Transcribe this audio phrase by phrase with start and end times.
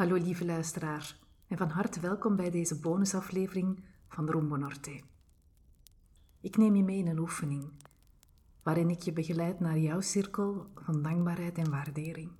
[0.00, 5.00] Hallo lieve luisteraar en van harte welkom bij deze bonusaflevering van Rumbo Norte.
[6.40, 7.70] Ik neem je mee in een oefening
[8.62, 12.30] waarin ik je begeleid naar jouw cirkel van dankbaarheid en waardering.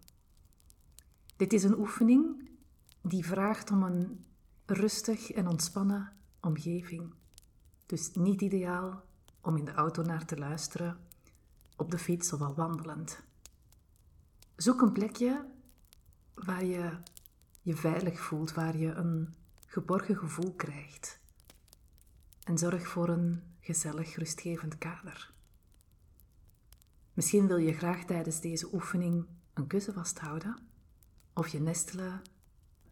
[1.36, 2.50] Dit is een oefening
[3.02, 4.24] die vraagt om een
[4.66, 7.14] rustig en ontspannen omgeving.
[7.86, 9.02] Dus niet ideaal
[9.40, 10.98] om in de auto naar te luisteren,
[11.76, 13.22] op de fiets of al wandelend.
[14.56, 15.44] Zoek een plekje
[16.34, 16.98] waar je
[17.62, 19.34] je veilig voelt, waar je een
[19.66, 21.20] geborgen gevoel krijgt.
[22.44, 25.32] En zorg voor een gezellig, rustgevend kader.
[27.12, 30.58] Misschien wil je graag tijdens deze oefening een kussen vasthouden
[31.34, 32.22] of je nestelen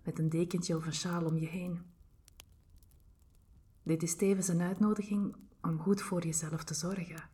[0.02, 1.82] met een dekentje of een sjaal om je heen.
[3.82, 7.28] Dit is tevens een uitnodiging om goed voor jezelf te zorgen.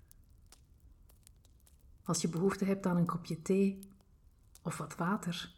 [2.04, 3.88] Als je behoefte hebt aan een kopje thee
[4.62, 5.54] of wat water,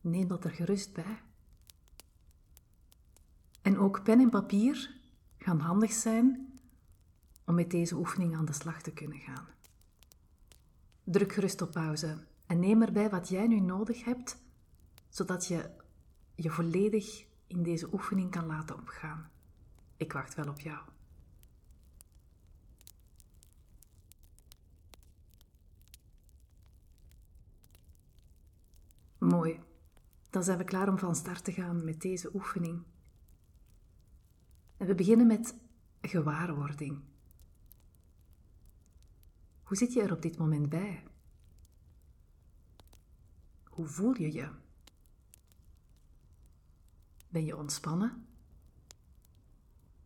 [0.00, 1.22] neem dat er gerust bij.
[3.62, 4.94] En ook pen en papier
[5.38, 6.50] gaan handig zijn
[7.44, 9.46] om met deze oefening aan de slag te kunnen gaan.
[11.04, 14.42] Druk gerust op pauze en neem erbij wat jij nu nodig hebt,
[15.08, 15.70] zodat je
[16.34, 19.30] je volledig in deze oefening kan laten opgaan.
[19.96, 20.78] Ik wacht wel op jou.
[29.18, 29.69] Mooi.
[30.30, 32.82] Dan zijn we klaar om van start te gaan met deze oefening.
[34.76, 35.54] En we beginnen met
[36.00, 37.00] gewaarwording.
[39.62, 41.04] Hoe zit je er op dit moment bij?
[43.64, 44.48] Hoe voel je je?
[47.28, 48.26] Ben je ontspannen?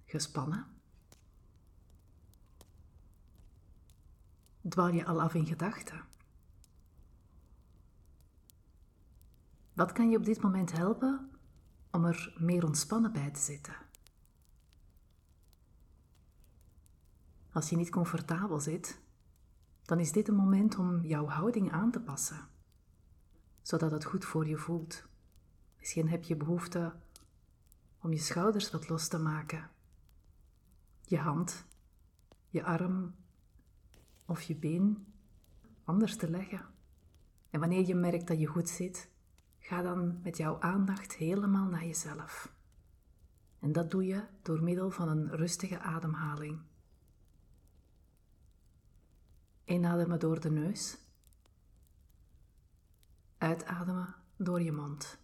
[0.04, 0.66] Gespannen?
[4.60, 6.13] Dwaal je al af in gedachten?
[9.74, 11.30] Wat kan je op dit moment helpen
[11.90, 13.74] om er meer ontspannen bij te zitten?
[17.52, 19.00] Als je niet comfortabel zit,
[19.82, 22.48] dan is dit een moment om jouw houding aan te passen,
[23.62, 25.06] zodat het goed voor je voelt.
[25.78, 26.92] Misschien heb je behoefte
[27.98, 29.70] om je schouders wat los te maken,
[31.02, 31.64] je hand,
[32.48, 33.14] je arm
[34.24, 35.06] of je been
[35.84, 36.66] anders te leggen.
[37.50, 39.12] En wanneer je merkt dat je goed zit,
[39.64, 42.52] Ga dan met jouw aandacht helemaal naar jezelf.
[43.58, 46.60] En dat doe je door middel van een rustige ademhaling.
[49.64, 50.98] Inademen door de neus.
[53.38, 55.18] Uitademen door je mond.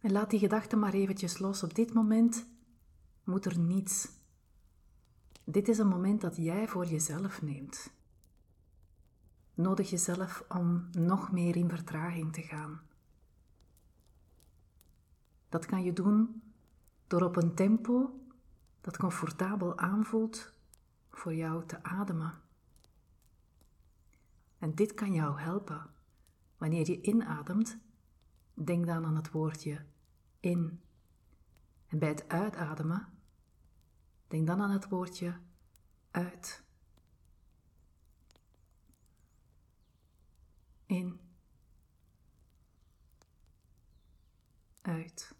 [0.00, 1.62] En laat die gedachten maar eventjes los.
[1.62, 2.46] Op dit moment
[3.24, 4.08] moet er niets.
[5.44, 7.92] Dit is een moment dat jij voor jezelf neemt.
[9.54, 12.80] Nodig jezelf om nog meer in vertraging te gaan.
[15.48, 16.42] Dat kan je doen
[17.06, 18.20] door op een tempo
[18.80, 20.52] dat comfortabel aanvoelt
[21.10, 22.40] voor jou te ademen.
[24.58, 25.90] En dit kan jou helpen.
[26.56, 27.78] Wanneer je inademt,
[28.54, 29.84] denk dan aan het woordje
[30.40, 30.80] in.
[31.86, 33.08] En bij het uitademen,
[34.28, 35.36] denk dan aan het woordje
[36.10, 36.63] uit.
[40.94, 41.20] In.
[44.82, 45.34] Uit.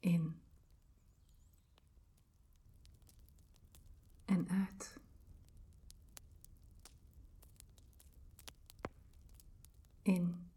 [0.00, 0.40] In.
[4.24, 4.96] En uit.
[10.02, 10.50] In.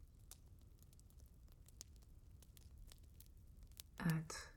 [3.95, 4.52] Uit.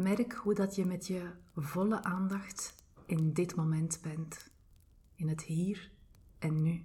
[0.00, 2.74] Merk hoe dat je met je volle aandacht
[3.06, 4.50] in dit moment bent,
[5.14, 5.90] in het hier
[6.38, 6.84] en nu.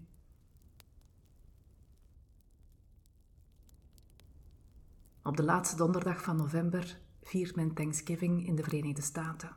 [5.23, 9.55] Op de laatste donderdag van november viert men Thanksgiving in de Verenigde Staten.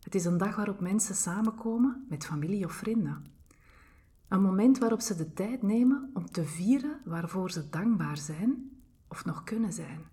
[0.00, 3.26] Het is een dag waarop mensen samenkomen met familie of vrienden.
[4.28, 8.70] Een moment waarop ze de tijd nemen om te vieren waarvoor ze dankbaar zijn
[9.08, 10.12] of nog kunnen zijn.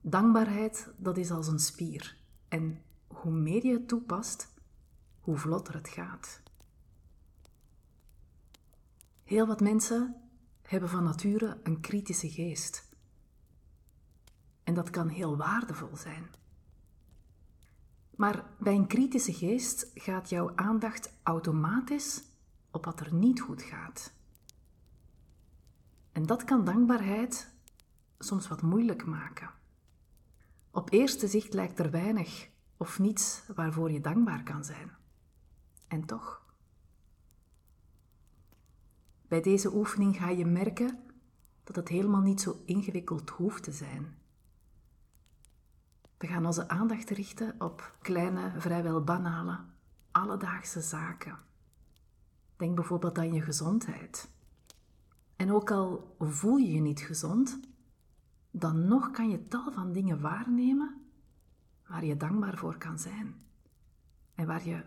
[0.00, 2.16] Dankbaarheid, dat is als een spier.
[2.48, 4.48] En hoe meer je het toepast,
[5.20, 6.40] hoe vlotter het gaat.
[9.24, 10.14] Heel wat mensen
[10.62, 12.88] hebben van nature een kritische geest.
[14.64, 16.30] En dat kan heel waardevol zijn.
[18.16, 22.22] Maar bij een kritische geest gaat jouw aandacht automatisch
[22.70, 24.12] op wat er niet goed gaat.
[26.12, 27.50] En dat kan dankbaarheid
[28.18, 29.50] soms wat moeilijk maken.
[30.70, 34.90] Op eerste zicht lijkt er weinig of niets waarvoor je dankbaar kan zijn.
[35.88, 36.42] En toch.
[39.28, 40.98] Bij deze oefening ga je merken
[41.64, 44.18] dat het helemaal niet zo ingewikkeld hoeft te zijn.
[46.18, 49.58] We gaan onze aandacht richten op kleine, vrijwel banale,
[50.10, 51.38] alledaagse zaken.
[52.56, 54.28] Denk bijvoorbeeld aan je gezondheid.
[55.36, 57.60] En ook al voel je je niet gezond,
[58.50, 61.10] dan nog kan je tal van dingen waarnemen
[61.86, 63.44] waar je dankbaar voor kan zijn
[64.34, 64.84] en waar je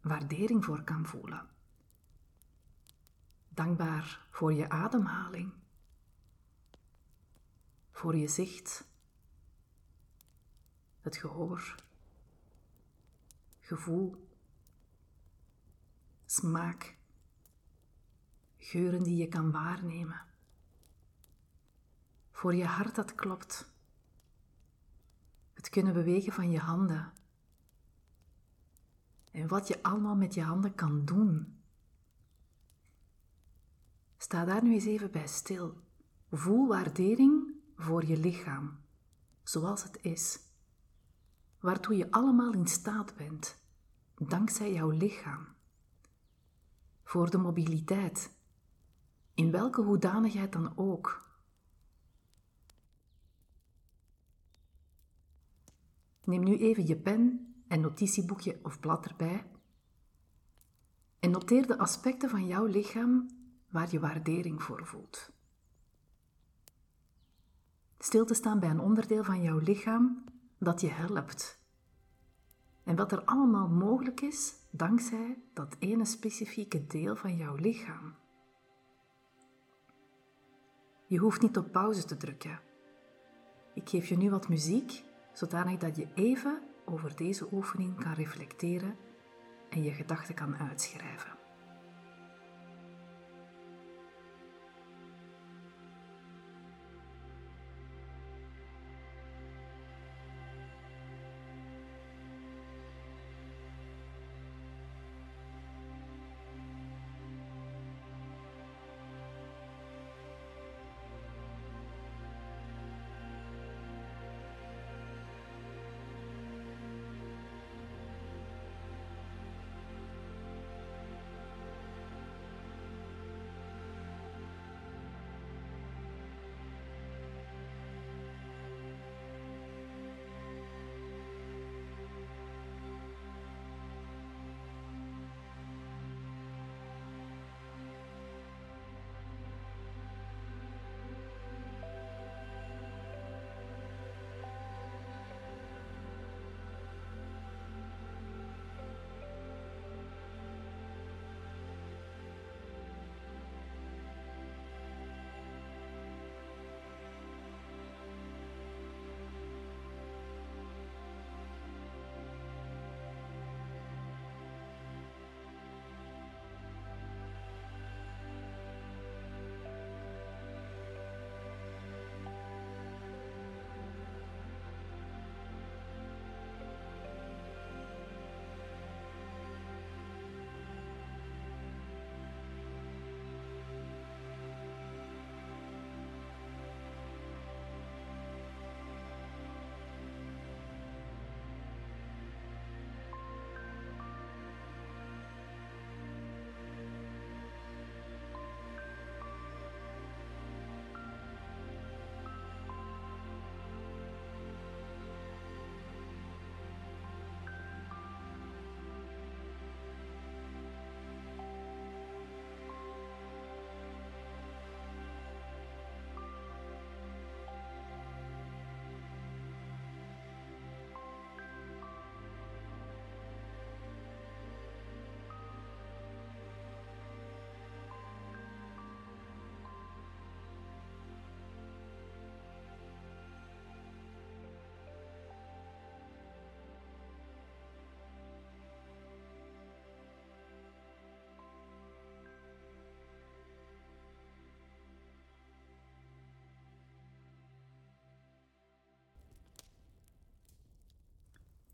[0.00, 1.48] waardering voor kan voelen.
[3.48, 5.52] Dankbaar voor je ademhaling,
[7.92, 8.84] voor je zicht,
[11.00, 11.74] het gehoor,
[13.60, 14.28] gevoel,
[16.26, 16.96] smaak,
[18.56, 20.29] geuren die je kan waarnemen.
[22.40, 23.72] Voor je hart dat klopt.
[25.52, 27.12] Het kunnen bewegen van je handen.
[29.32, 31.60] En wat je allemaal met je handen kan doen.
[34.16, 35.80] Sta daar nu eens even bij stil.
[36.30, 38.78] Voel waardering voor je lichaam,
[39.42, 40.40] zoals het is.
[41.58, 43.56] Waartoe je allemaal in staat bent,
[44.18, 45.46] dankzij jouw lichaam.
[47.04, 48.30] Voor de mobiliteit,
[49.34, 51.28] in welke hoedanigheid dan ook.
[56.30, 59.44] Neem nu even je pen en notitieboekje of blad erbij
[61.20, 63.28] en noteer de aspecten van jouw lichaam
[63.68, 65.30] waar je waardering voor voelt.
[67.98, 70.24] Stil te staan bij een onderdeel van jouw lichaam
[70.58, 71.58] dat je helpt.
[72.84, 78.14] En wat er allemaal mogelijk is dankzij dat ene specifieke deel van jouw lichaam.
[81.06, 82.60] Je hoeft niet op pauze te drukken.
[83.74, 88.96] Ik geef je nu wat muziek, zodanig dat je even over deze oefening kan reflecteren
[89.70, 91.39] en je gedachten kan uitschrijven.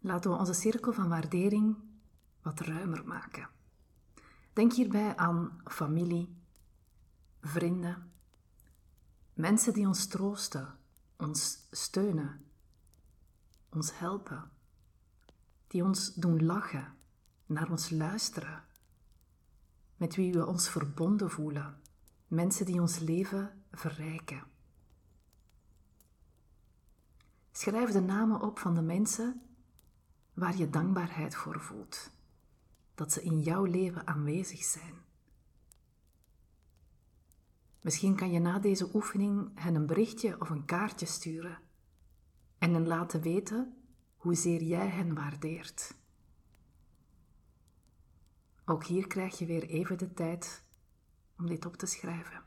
[0.07, 1.77] Laten we onze cirkel van waardering
[2.43, 3.49] wat ruimer maken.
[4.53, 6.37] Denk hierbij aan familie,
[7.41, 8.13] vrienden,
[9.35, 10.79] mensen die ons troosten,
[11.17, 12.45] ons steunen,
[13.69, 14.51] ons helpen.
[15.67, 16.95] die ons doen lachen,
[17.47, 18.65] naar ons luisteren,
[19.97, 21.81] met wie we ons verbonden voelen,
[22.29, 24.43] mensen die ons leven verrijken.
[27.53, 29.46] Schrijf de namen op van de mensen
[30.37, 32.11] waar je dankbaarheid voor voelt,
[32.95, 34.95] dat ze in jouw leven aanwezig zijn.
[37.81, 41.59] Misschien kan je na deze oefening hen een berichtje of een kaartje sturen
[42.59, 43.77] en hen laten weten
[44.17, 45.95] hoezeer jij hen waardeert.
[48.65, 50.65] Ook hier krijg je weer even de tijd
[51.37, 52.46] om dit op te schrijven.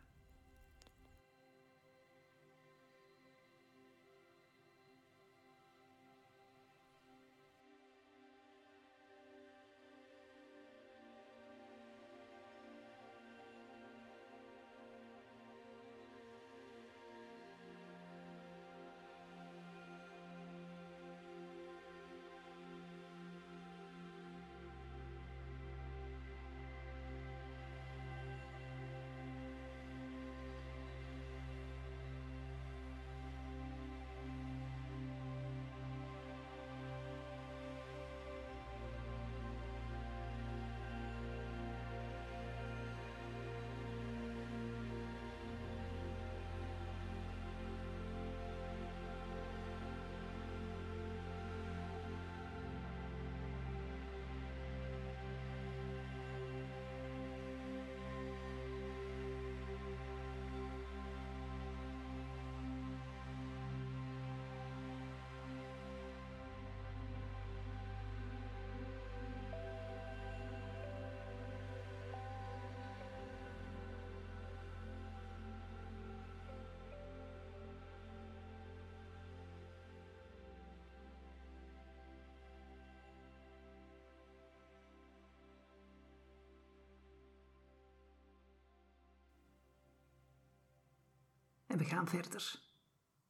[91.79, 92.61] We gaan verder.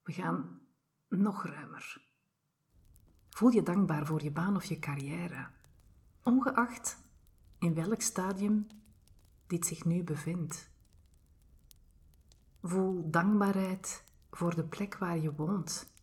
[0.03, 0.59] We gaan
[1.07, 2.07] nog ruimer.
[3.29, 5.47] Voel je dankbaar voor je baan of je carrière,
[6.23, 6.97] ongeacht
[7.59, 8.67] in welk stadium
[9.47, 10.69] dit zich nu bevindt.
[12.61, 15.93] Voel dankbaarheid voor de plek waar je woont,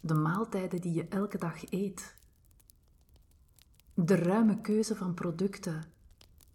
[0.00, 2.16] de maaltijden die je elke dag eet,
[3.94, 5.84] de ruime keuze van producten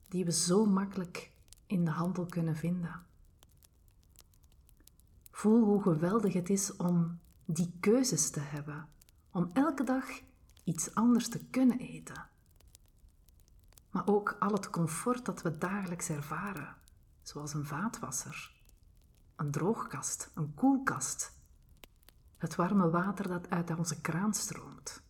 [0.07, 1.31] die we zo makkelijk
[1.65, 3.07] in de handel kunnen vinden.
[5.39, 8.89] Voel hoe geweldig het is om die keuzes te hebben,
[9.31, 10.05] om elke dag
[10.63, 12.29] iets anders te kunnen eten.
[13.89, 16.75] Maar ook al het comfort dat we dagelijks ervaren,
[17.21, 18.53] zoals een vaatwasser,
[19.35, 21.33] een droogkast, een koelkast,
[22.37, 25.01] het warme water dat uit onze kraan stroomt.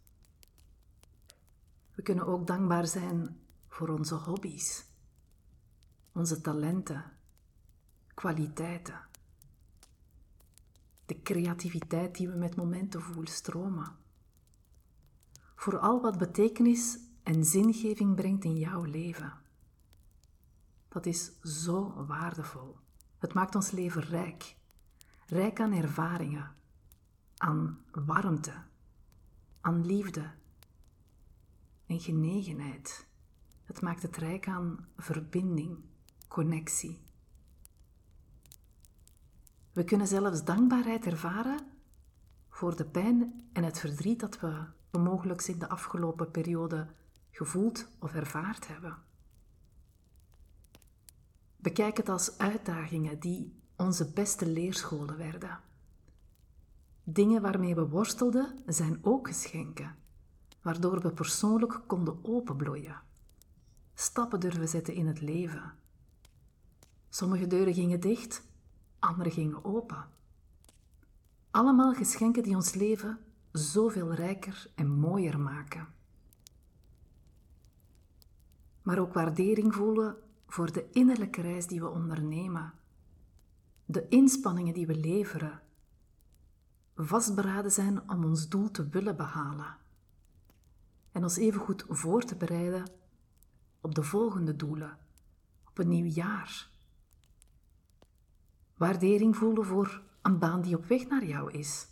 [1.96, 4.86] We kunnen ook dankbaar zijn voor onze hobby's,
[6.12, 7.04] onze talenten,
[8.14, 9.08] kwaliteiten
[11.10, 13.96] de creativiteit die we met momenten voelen stromen.
[15.56, 19.34] Voor al wat betekenis en zingeving brengt in jouw leven.
[20.88, 22.78] Dat is zo waardevol.
[23.18, 24.56] Het maakt ons leven rijk.
[25.26, 26.56] Rijk aan ervaringen,
[27.38, 28.54] aan warmte,
[29.62, 30.32] aan liefde
[31.86, 33.08] en genegenheid.
[33.64, 35.78] Het maakt het rijk aan verbinding,
[36.28, 37.00] connectie.
[39.80, 41.60] We kunnen zelfs dankbaarheid ervaren
[42.50, 46.88] voor de pijn en het verdriet dat we mogelijk in de afgelopen periode
[47.32, 48.98] gevoeld of ervaard hebben.
[51.56, 55.60] Bekijk het als uitdagingen die onze beste leerscholen werden.
[57.04, 59.96] Dingen waarmee we worstelden zijn ook geschenken,
[60.62, 63.02] waardoor we persoonlijk konden openbloeien.
[63.94, 65.74] Stappen durven zetten in het leven.
[67.10, 68.48] Sommige deuren gingen dicht
[69.00, 70.08] andere gingen open.
[71.52, 73.20] Allemaal geschenken die ons leven
[73.52, 75.88] zoveel rijker en mooier maken.
[78.82, 82.74] Maar ook waardering voelen voor de innerlijke reis die we ondernemen,
[83.86, 85.62] de inspanningen die we leveren,
[86.96, 89.78] vastberaden zijn om ons doel te willen behalen
[91.12, 92.92] en ons evengoed voor te bereiden
[93.82, 94.98] op de volgende doelen,
[95.70, 96.70] op een nieuw jaar
[98.80, 101.88] Waardering voelen voor een baan die op weg naar jou is.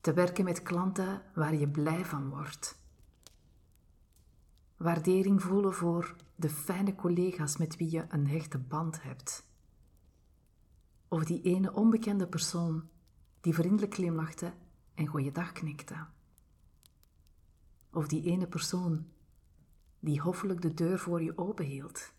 [0.00, 2.78] Te werken met klanten waar je blij van wordt.
[4.76, 9.46] Waardering voelen voor de fijne collega's met wie je een hechte band hebt.
[11.08, 12.88] Of die ene onbekende persoon
[13.40, 14.52] die vriendelijk glimlachte
[14.94, 16.06] en goeiedag knikte.
[17.92, 19.06] of die ene persoon
[20.00, 22.12] die hoffelijk de deur voor je openhield.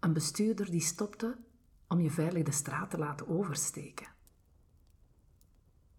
[0.00, 1.36] Een bestuurder die stopte
[1.88, 4.06] om je veilig de straat te laten oversteken.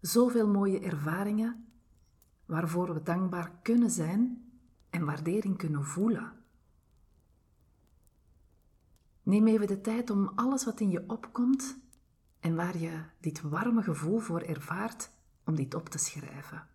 [0.00, 1.66] Zoveel mooie ervaringen
[2.46, 4.50] waarvoor we dankbaar kunnen zijn
[4.90, 6.32] en waardering kunnen voelen.
[9.22, 11.78] Neem even de tijd om alles wat in je opkomt
[12.40, 15.10] en waar je dit warme gevoel voor ervaart,
[15.44, 16.66] om dit op te schrijven.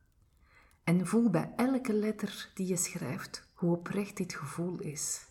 [0.84, 5.27] En voel bij elke letter die je schrijft hoe oprecht dit gevoel is.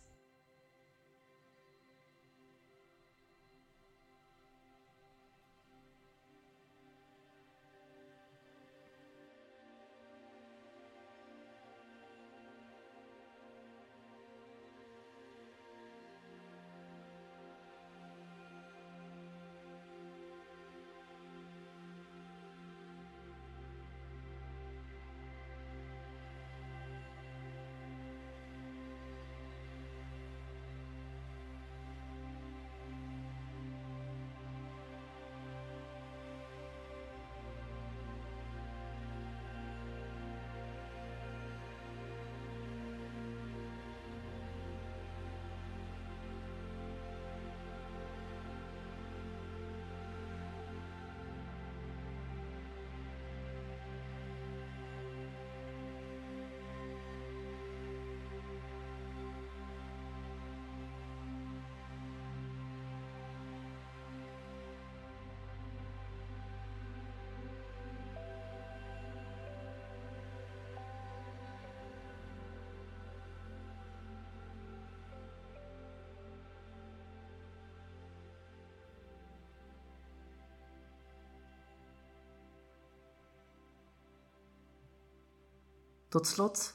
[86.12, 86.75] Tot slot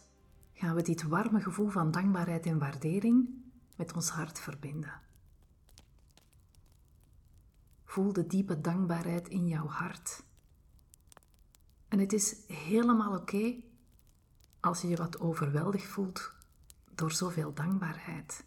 [0.53, 3.30] gaan we dit warme gevoel van dankbaarheid en waardering
[3.76, 5.02] met ons hart verbinden.
[7.84, 10.23] Voel de diepe dankbaarheid in jouw hart.
[11.88, 13.56] En het is helemaal oké
[14.60, 16.32] als je je wat overweldigd voelt
[16.95, 18.43] door zoveel dankbaarheid.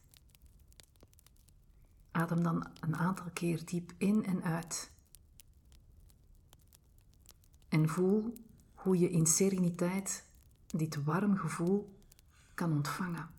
[2.11, 4.91] Adem dan een aantal keer diep in en uit.
[7.69, 8.35] En voel
[8.75, 10.29] hoe je in sereniteit
[10.71, 11.99] dit warm gevoel
[12.55, 13.31] kan ontvangen.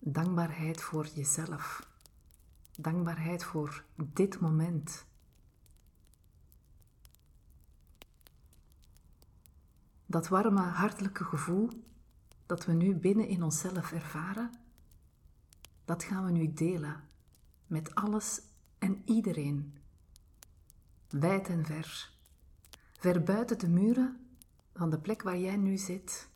[0.00, 1.88] Dankbaarheid voor jezelf.
[2.76, 5.06] Dankbaarheid voor dit moment.
[10.06, 11.70] Dat warme, hartelijke gevoel
[12.46, 14.50] dat we nu binnen in onszelf ervaren,
[15.84, 17.08] dat gaan we nu delen
[17.66, 18.40] met alles
[18.78, 19.78] en iedereen,
[21.08, 22.17] wijd en ver.
[22.98, 24.28] Ver buiten de muren
[24.74, 26.28] van de plek waar jij nu zit.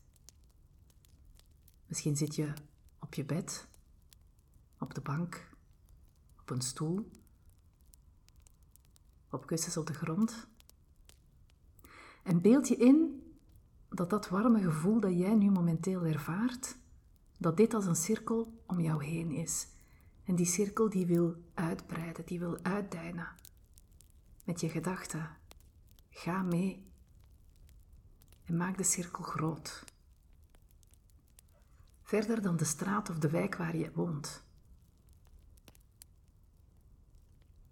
[1.85, 2.53] Misschien zit je
[2.99, 3.67] op je bed,
[4.79, 5.49] op de bank,
[6.39, 7.09] op een stoel,
[9.29, 10.47] op kussens op de grond.
[12.23, 13.23] En beeld je in
[13.89, 16.77] dat dat warme gevoel dat jij nu momenteel ervaart,
[17.37, 19.67] dat dit als een cirkel om jou heen is.
[20.23, 23.27] En die cirkel die wil uitbreiden, die wil uitdijnen.
[24.43, 25.37] Met je gedachten,
[26.13, 26.91] Ga mee
[28.43, 29.83] en maak de cirkel groot.
[32.01, 34.43] Verder dan de straat of de wijk waar je woont.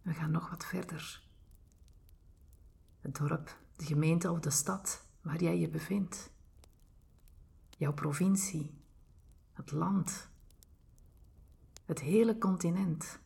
[0.02, 1.24] We gaan nog wat verder.
[3.00, 6.32] Het dorp, de gemeente of de stad waar jij je bevindt.
[7.70, 8.82] Jouw provincie,
[9.54, 10.30] het land,
[11.86, 13.20] het hele continent.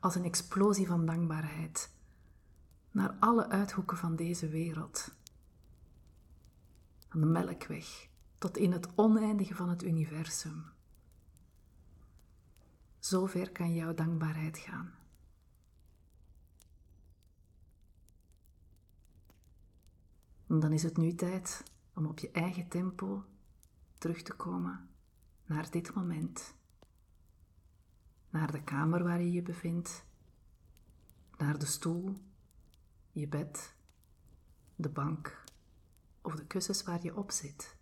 [0.00, 1.90] Als een explosie van dankbaarheid
[2.90, 5.10] naar alle uithoeken van deze wereld.
[7.08, 8.08] Van de melkweg
[8.38, 10.64] tot in het oneindige van het universum.
[12.98, 14.94] Zover kan jouw dankbaarheid gaan.
[20.46, 21.62] En dan is het nu tijd
[21.94, 23.24] om op je eigen tempo
[23.98, 24.88] terug te komen
[25.44, 26.54] naar dit moment
[28.30, 30.04] naar de kamer waar je je bevindt,
[31.38, 32.16] naar de stoel,
[33.12, 33.74] je bed,
[34.76, 35.44] de bank
[36.22, 37.78] of de kussens waar je op zit.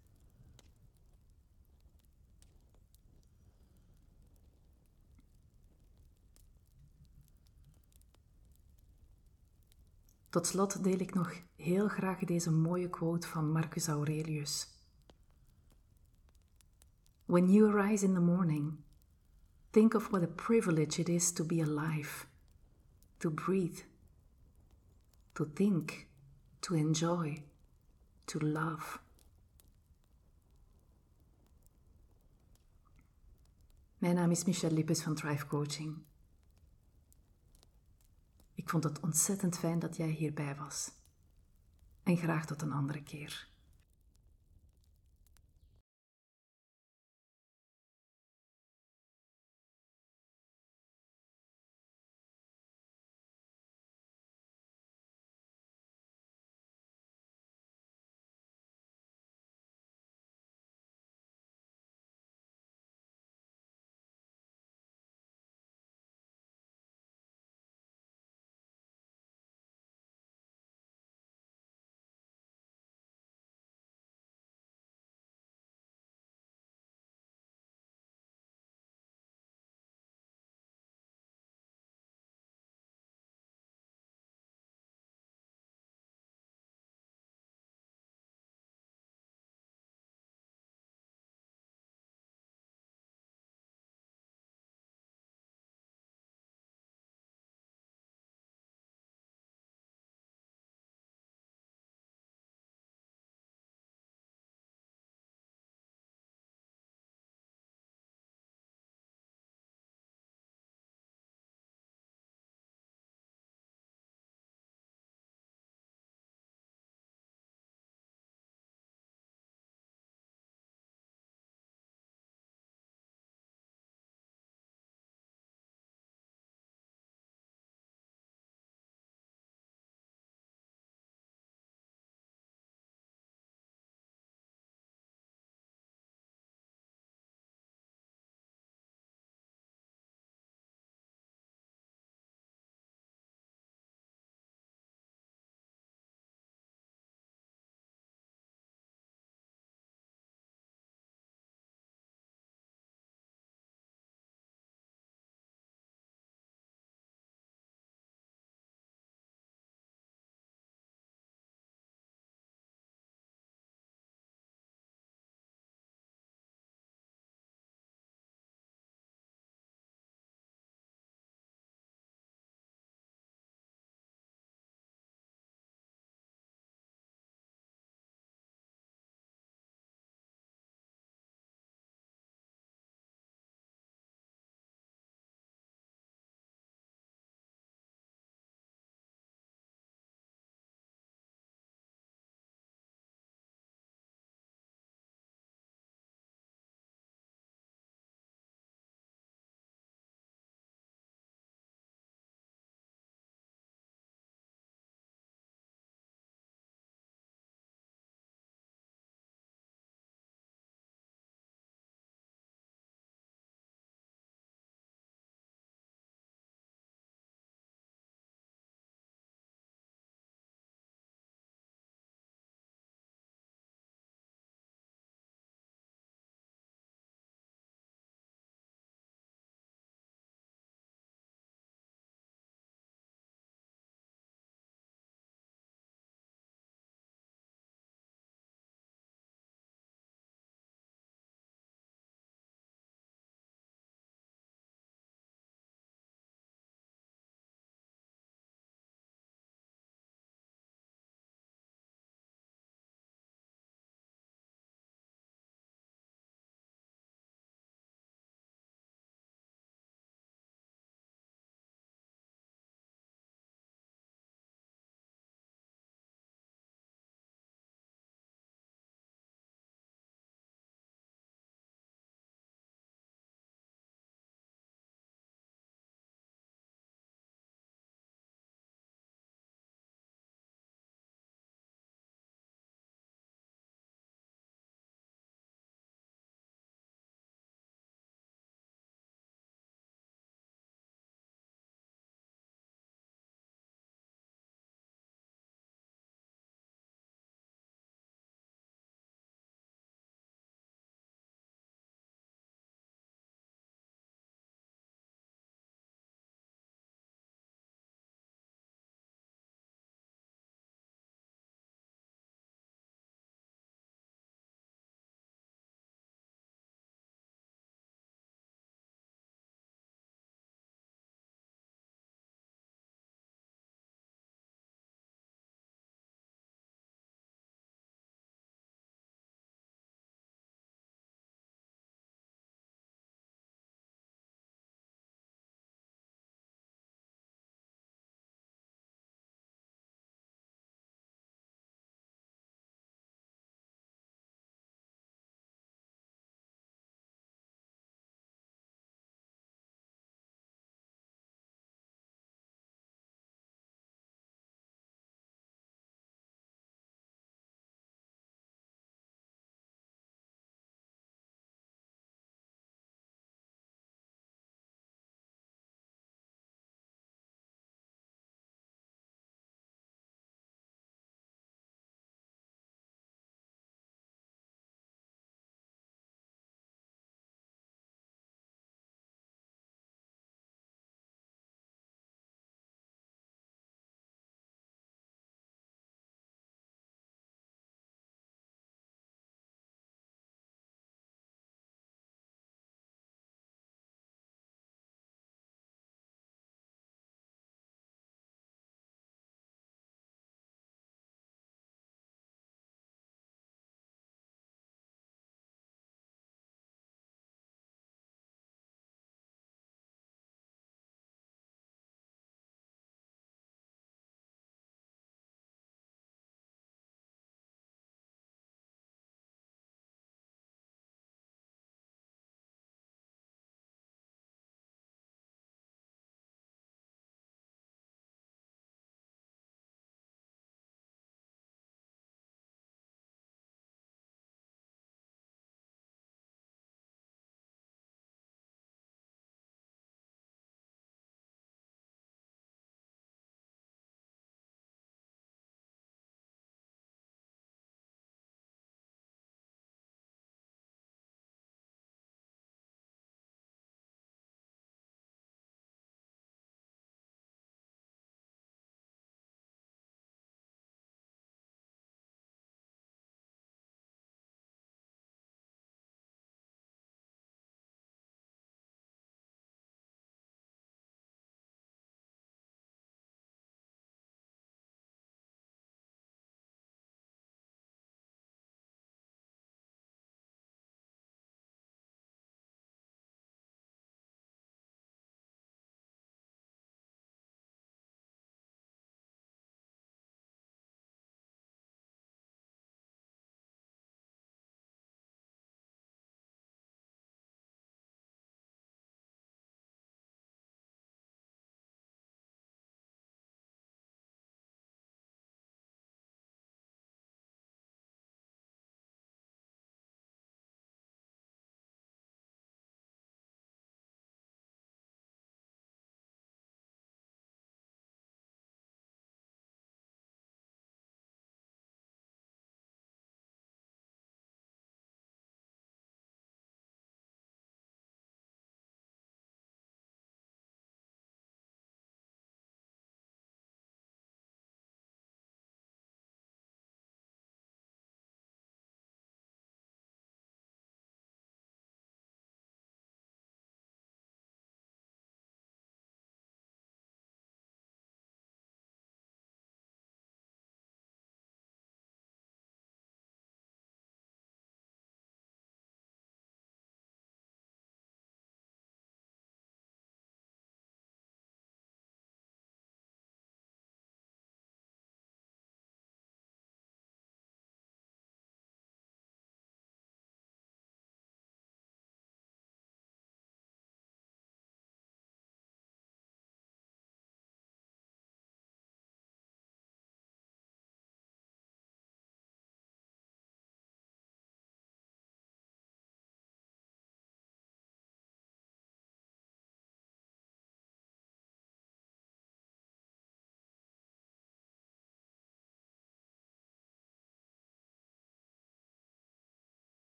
[10.28, 14.68] Tot slot deel ik nog heel graag deze mooie quote van Marcus Aurelius.
[17.24, 18.78] When you arise in the morning,
[19.70, 22.26] Think of what a privilege it is to be alive,
[23.18, 23.80] to breathe,
[25.34, 26.08] to think,
[26.60, 27.42] to enjoy,
[28.26, 28.98] to love.
[33.98, 35.96] Mijn naam is Michelle Lippes van Thrive Coaching.
[38.54, 40.90] Ik vond het ontzettend fijn dat jij hierbij was.
[42.02, 43.48] En graag tot een andere keer.